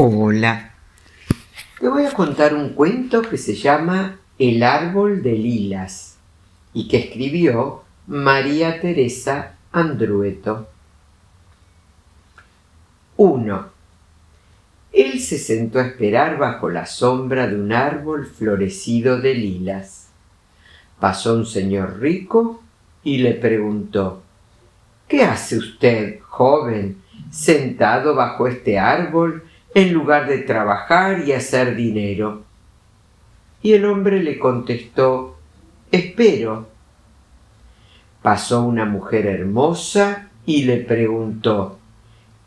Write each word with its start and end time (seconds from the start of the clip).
Hola. 0.00 0.74
Te 1.80 1.88
voy 1.88 2.04
a 2.04 2.12
contar 2.12 2.54
un 2.54 2.68
cuento 2.68 3.20
que 3.20 3.36
se 3.36 3.56
llama 3.56 4.20
El 4.38 4.62
árbol 4.62 5.24
de 5.24 5.32
lilas 5.32 6.18
y 6.72 6.86
que 6.86 6.98
escribió 6.98 7.82
María 8.06 8.80
Teresa 8.80 9.56
Andrueto. 9.72 10.68
1. 13.16 13.66
Él 14.92 15.18
se 15.18 15.36
sentó 15.36 15.80
a 15.80 15.86
esperar 15.86 16.38
bajo 16.38 16.68
la 16.68 16.86
sombra 16.86 17.48
de 17.48 17.56
un 17.56 17.72
árbol 17.72 18.24
florecido 18.24 19.20
de 19.20 19.34
lilas. 19.34 20.10
Pasó 21.00 21.34
un 21.34 21.44
señor 21.44 21.98
rico 21.98 22.62
y 23.02 23.18
le 23.18 23.34
preguntó 23.34 24.22
¿Qué 25.08 25.24
hace 25.24 25.56
usted, 25.56 26.20
joven, 26.20 27.02
sentado 27.32 28.14
bajo 28.14 28.46
este 28.46 28.78
árbol 28.78 29.42
en 29.74 29.92
lugar 29.92 30.26
de 30.28 30.38
trabajar 30.38 31.24
y 31.26 31.32
hacer 31.32 31.76
dinero. 31.76 32.42
Y 33.62 33.72
el 33.72 33.84
hombre 33.84 34.22
le 34.22 34.38
contestó, 34.38 35.36
espero. 35.90 36.68
Pasó 38.22 38.62
una 38.62 38.84
mujer 38.84 39.26
hermosa 39.26 40.28
y 40.46 40.64
le 40.64 40.78
preguntó, 40.78 41.78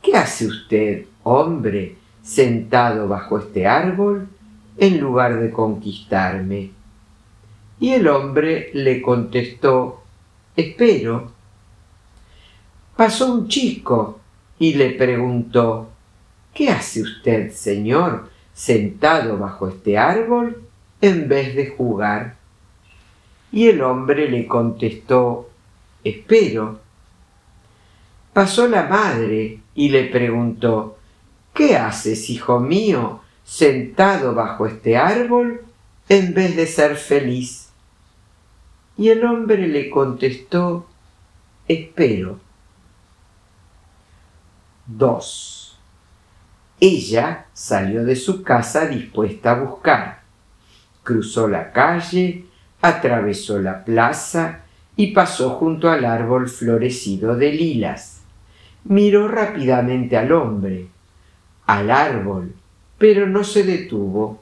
¿qué 0.02 0.16
hace 0.16 0.48
usted, 0.48 1.06
hombre, 1.24 1.96
sentado 2.24 3.08
bajo 3.08 3.40
este 3.40 3.68
árbol 3.68 4.28
en 4.78 5.00
lugar 5.00 5.40
de 5.40 5.52
conquistarme? 5.52 6.72
Y 7.80 7.92
el 7.92 8.08
hombre 8.08 8.72
le 8.74 9.02
contestó, 9.02 10.04
espero. 10.56 11.32
Pasó 12.96 13.34
un 13.34 13.48
chico 13.48 14.20
y 14.60 14.76
le 14.76 14.92
preguntó, 14.92 15.91
¿Qué 16.54 16.70
hace 16.70 17.02
usted, 17.02 17.52
señor, 17.52 18.30
sentado 18.54 19.38
bajo 19.38 19.70
este 19.70 19.98
árbol 19.98 20.62
en 21.00 21.30
vez 21.30 21.56
de 21.56 21.68
jugar? 21.70 22.36
Y 23.54 23.68
el 23.68 23.82
hombre 23.82 24.30
le 24.30 24.48
contestó, 24.48 25.50
espero. 26.04 26.80
Pasó 28.34 28.68
la 28.68 28.84
madre 28.84 29.60
y 29.76 29.90
le 29.90 30.06
preguntó, 30.06 30.98
¿qué 31.54 31.78
haces, 31.78 32.30
hijo 32.30 32.60
mío, 32.60 33.22
sentado 33.44 34.34
bajo 34.34 34.66
este 34.66 34.98
árbol 34.98 35.62
en 36.10 36.34
vez 36.34 36.56
de 36.58 36.68
ser 36.68 36.98
feliz? 36.98 37.70
Y 38.98 39.10
el 39.10 39.24
hombre 39.26 39.68
le 39.68 39.90
contestó, 39.90 40.86
espero. 41.68 42.40
2. 44.88 45.61
Ella 46.84 47.46
salió 47.54 48.04
de 48.04 48.16
su 48.16 48.42
casa 48.42 48.88
dispuesta 48.88 49.52
a 49.52 49.60
buscar. 49.60 50.22
Cruzó 51.04 51.48
la 51.48 51.72
calle, 51.72 52.46
atravesó 52.82 53.60
la 53.60 53.86
plaza 53.86 54.62
y 54.96 55.12
pasó 55.14 55.52
junto 55.52 55.92
al 55.92 56.06
árbol 56.06 56.50
florecido 56.50 57.36
de 57.36 57.54
lilas. 57.54 58.22
Miró 58.84 59.28
rápidamente 59.28 60.18
al 60.18 60.32
hombre, 60.32 60.88
al 61.68 61.92
árbol, 61.92 62.56
pero 62.98 63.28
no 63.28 63.44
se 63.44 63.62
detuvo. 63.62 64.42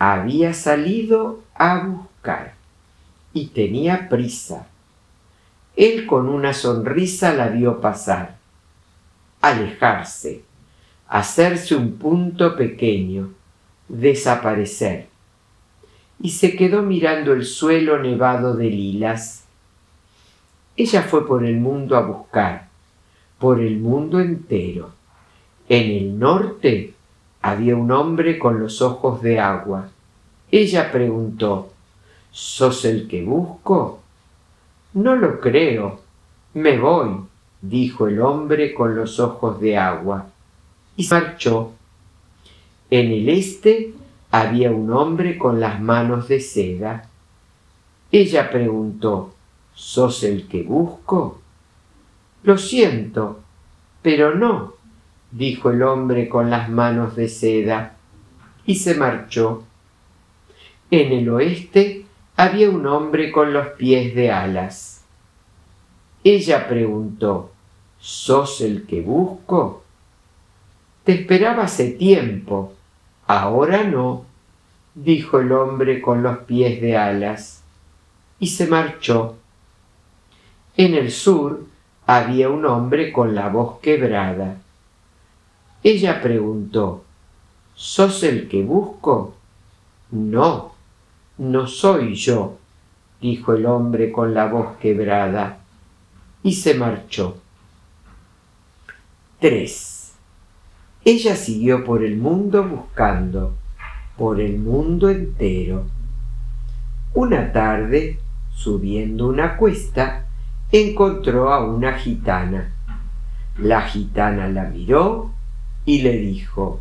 Había 0.00 0.54
salido 0.54 1.44
a 1.54 1.84
buscar 1.84 2.54
y 3.32 3.46
tenía 3.46 4.08
prisa. 4.08 4.66
Él 5.76 6.06
con 6.06 6.28
una 6.28 6.54
sonrisa 6.54 7.32
la 7.32 7.46
vio 7.46 7.80
pasar, 7.80 8.38
alejarse 9.40 10.42
hacerse 11.12 11.76
un 11.76 11.98
punto 11.98 12.56
pequeño, 12.56 13.34
desaparecer. 13.86 15.08
Y 16.18 16.30
se 16.30 16.56
quedó 16.56 16.80
mirando 16.80 17.34
el 17.34 17.44
suelo 17.44 17.98
nevado 17.98 18.56
de 18.56 18.70
lilas. 18.70 19.44
Ella 20.74 21.02
fue 21.02 21.26
por 21.26 21.44
el 21.44 21.58
mundo 21.58 21.98
a 21.98 22.00
buscar, 22.00 22.68
por 23.38 23.60
el 23.60 23.76
mundo 23.76 24.20
entero. 24.20 24.92
En 25.68 25.90
el 25.90 26.18
norte 26.18 26.94
había 27.42 27.76
un 27.76 27.90
hombre 27.90 28.38
con 28.38 28.58
los 28.58 28.80
ojos 28.80 29.20
de 29.20 29.38
agua. 29.38 29.90
Ella 30.50 30.90
preguntó, 30.90 31.72
¿Sos 32.30 32.86
el 32.86 33.06
que 33.06 33.22
busco? 33.22 34.00
No 34.94 35.14
lo 35.14 35.40
creo. 35.40 36.00
Me 36.54 36.78
voy, 36.78 37.10
dijo 37.60 38.08
el 38.08 38.18
hombre 38.22 38.72
con 38.72 38.96
los 38.96 39.20
ojos 39.20 39.60
de 39.60 39.76
agua 39.76 40.31
y 40.96 41.06
marchó. 41.08 41.72
En 42.90 43.10
el 43.10 43.28
este 43.28 43.94
había 44.30 44.70
un 44.70 44.92
hombre 44.92 45.38
con 45.38 45.60
las 45.60 45.80
manos 45.80 46.28
de 46.28 46.40
seda. 46.40 47.08
Ella 48.10 48.50
preguntó, 48.50 49.34
¿Sos 49.74 50.22
el 50.22 50.48
que 50.48 50.62
busco? 50.62 51.40
Lo 52.42 52.58
siento, 52.58 53.40
pero 54.02 54.34
no, 54.34 54.74
dijo 55.30 55.70
el 55.70 55.82
hombre 55.82 56.28
con 56.28 56.50
las 56.50 56.68
manos 56.68 57.16
de 57.16 57.28
seda, 57.28 57.96
y 58.66 58.74
se 58.76 58.94
marchó. 58.94 59.64
En 60.90 61.12
el 61.12 61.28
oeste 61.30 62.04
había 62.36 62.68
un 62.68 62.86
hombre 62.86 63.32
con 63.32 63.52
los 63.52 63.68
pies 63.68 64.14
de 64.14 64.30
alas. 64.30 65.04
Ella 66.24 66.68
preguntó, 66.68 67.50
¿Sos 67.98 68.60
el 68.60 68.86
que 68.86 69.00
busco? 69.00 69.81
Te 71.04 71.12
esperaba 71.12 71.64
hace 71.64 71.90
tiempo. 71.90 72.74
Ahora 73.26 73.84
no, 73.84 74.24
dijo 74.94 75.40
el 75.40 75.52
hombre 75.52 76.00
con 76.00 76.22
los 76.22 76.38
pies 76.38 76.80
de 76.80 76.96
alas, 76.96 77.62
y 78.38 78.48
se 78.48 78.66
marchó. 78.66 79.36
En 80.76 80.94
el 80.94 81.10
sur 81.10 81.66
había 82.06 82.48
un 82.48 82.64
hombre 82.66 83.12
con 83.12 83.34
la 83.34 83.48
voz 83.48 83.80
quebrada. 83.80 84.58
Ella 85.82 86.20
preguntó, 86.22 87.04
¿Sos 87.74 88.22
el 88.22 88.48
que 88.48 88.62
busco? 88.62 89.34
No, 90.10 90.74
no 91.38 91.66
soy 91.66 92.14
yo, 92.14 92.58
dijo 93.20 93.54
el 93.54 93.66
hombre 93.66 94.12
con 94.12 94.34
la 94.34 94.46
voz 94.46 94.76
quebrada, 94.76 95.58
y 96.42 96.52
se 96.52 96.74
marchó. 96.74 97.38
3. 99.40 99.91
Ella 101.04 101.34
siguió 101.34 101.82
por 101.84 102.04
el 102.04 102.16
mundo 102.16 102.62
buscando, 102.62 103.54
por 104.16 104.40
el 104.40 104.58
mundo 104.58 105.10
entero. 105.10 105.86
Una 107.12 107.52
tarde, 107.52 108.20
subiendo 108.54 109.26
una 109.26 109.56
cuesta, 109.56 110.26
encontró 110.70 111.52
a 111.52 111.64
una 111.64 111.94
gitana. 111.94 112.72
La 113.58 113.82
gitana 113.82 114.48
la 114.48 114.64
miró 114.64 115.32
y 115.84 116.02
le 116.02 116.18
dijo, 116.18 116.80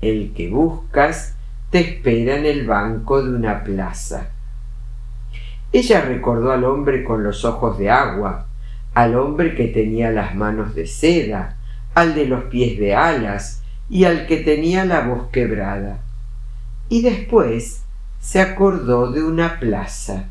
El 0.00 0.32
que 0.32 0.50
buscas 0.50 1.36
te 1.70 1.78
espera 1.78 2.36
en 2.36 2.46
el 2.46 2.66
banco 2.66 3.22
de 3.22 3.32
una 3.32 3.62
plaza. 3.62 4.30
Ella 5.72 6.00
recordó 6.00 6.50
al 6.50 6.64
hombre 6.64 7.04
con 7.04 7.22
los 7.22 7.44
ojos 7.44 7.78
de 7.78 7.90
agua, 7.90 8.46
al 8.92 9.14
hombre 9.14 9.54
que 9.54 9.68
tenía 9.68 10.10
las 10.10 10.34
manos 10.34 10.74
de 10.74 10.86
seda, 10.86 11.55
al 11.96 12.14
de 12.14 12.26
los 12.26 12.44
pies 12.44 12.78
de 12.78 12.94
alas 12.94 13.62
y 13.88 14.04
al 14.04 14.26
que 14.26 14.36
tenía 14.36 14.84
la 14.84 15.00
voz 15.00 15.30
quebrada. 15.32 16.02
Y 16.90 17.00
después 17.00 17.84
se 18.20 18.38
acordó 18.42 19.10
de 19.10 19.22
una 19.22 19.58
plaza 19.58 20.26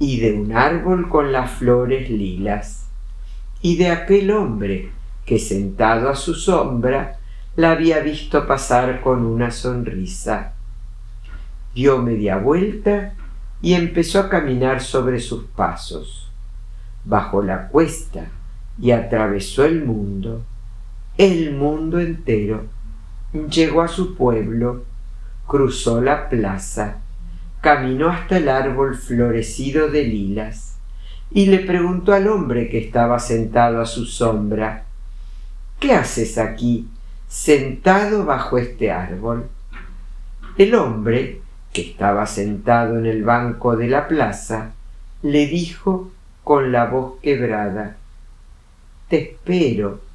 y 0.00 0.18
de 0.18 0.32
un 0.32 0.52
árbol 0.52 1.08
con 1.08 1.30
las 1.30 1.52
flores 1.52 2.10
lilas 2.10 2.88
y 3.62 3.76
de 3.76 3.90
aquel 3.92 4.32
hombre 4.32 4.90
que 5.24 5.38
sentado 5.38 6.08
a 6.08 6.16
su 6.16 6.34
sombra 6.34 7.20
la 7.54 7.70
había 7.70 8.00
visto 8.00 8.48
pasar 8.48 9.00
con 9.00 9.24
una 9.24 9.52
sonrisa. 9.52 10.54
Dio 11.72 11.98
media 12.02 12.36
vuelta 12.38 13.14
y 13.62 13.74
empezó 13.74 14.18
a 14.18 14.28
caminar 14.28 14.80
sobre 14.80 15.20
sus 15.20 15.44
pasos. 15.44 16.32
Bajó 17.04 17.42
la 17.42 17.68
cuesta 17.68 18.26
y 18.80 18.90
atravesó 18.90 19.64
el 19.64 19.84
mundo 19.84 20.46
el 21.20 21.52
mundo 21.52 22.00
entero. 22.00 22.64
Llegó 23.50 23.82
a 23.82 23.88
su 23.88 24.16
pueblo, 24.16 24.84
cruzó 25.46 26.00
la 26.00 26.30
plaza, 26.30 27.02
caminó 27.60 28.08
hasta 28.08 28.38
el 28.38 28.48
árbol 28.48 28.96
florecido 28.96 29.88
de 29.88 30.04
lilas 30.04 30.78
y 31.30 31.44
le 31.44 31.58
preguntó 31.58 32.14
al 32.14 32.26
hombre 32.26 32.70
que 32.70 32.78
estaba 32.78 33.18
sentado 33.18 33.82
a 33.82 33.86
su 33.86 34.06
sombra, 34.06 34.84
¿qué 35.78 35.92
haces 35.92 36.38
aquí, 36.38 36.88
sentado 37.28 38.24
bajo 38.24 38.56
este 38.56 38.90
árbol? 38.90 39.46
El 40.56 40.74
hombre, 40.74 41.42
que 41.74 41.82
estaba 41.82 42.24
sentado 42.24 42.98
en 42.98 43.04
el 43.04 43.24
banco 43.24 43.76
de 43.76 43.88
la 43.88 44.08
plaza, 44.08 44.72
le 45.20 45.46
dijo 45.46 46.10
con 46.44 46.72
la 46.72 46.86
voz 46.86 47.20
quebrada, 47.20 47.98
Te 49.08 49.32
espero 49.32 50.08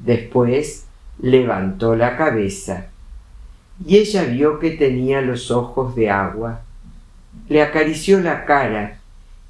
Después 0.00 0.86
levantó 1.20 1.96
la 1.96 2.16
cabeza 2.16 2.88
y 3.84 3.96
ella 3.96 4.24
vio 4.24 4.58
que 4.58 4.70
tenía 4.70 5.20
los 5.20 5.50
ojos 5.50 5.94
de 5.94 6.10
agua. 6.10 6.62
Le 7.48 7.62
acarició 7.62 8.20
la 8.20 8.44
cara 8.44 9.00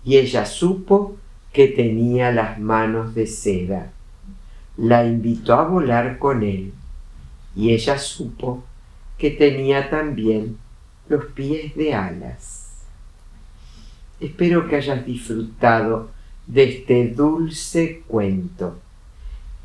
y 0.04 0.16
ella 0.16 0.46
supo 0.46 1.16
que 1.52 1.68
tenía 1.68 2.32
las 2.32 2.58
manos 2.58 3.14
de 3.14 3.26
seda. 3.26 3.92
La 4.76 5.06
invitó 5.06 5.54
a 5.54 5.66
volar 5.66 6.18
con 6.18 6.42
él 6.42 6.72
y 7.54 7.72
ella 7.72 7.98
supo 7.98 8.64
que 9.16 9.30
tenía 9.30 9.88
también 9.88 10.58
los 11.08 11.24
pies 11.26 11.74
de 11.74 11.94
alas. 11.94 12.84
Espero 14.20 14.68
que 14.68 14.76
hayas 14.76 15.06
disfrutado 15.06 16.10
de 16.46 16.64
este 16.64 17.08
dulce 17.08 18.02
cuento. 18.06 18.78